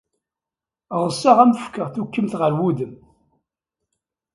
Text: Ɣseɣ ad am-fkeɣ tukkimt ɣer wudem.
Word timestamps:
Ɣseɣ 1.03 1.37
ad 1.39 1.43
am-fkeɣ 1.47 1.87
tukkimt 1.93 2.33
ɣer 2.41 2.51
wudem. 2.59 2.93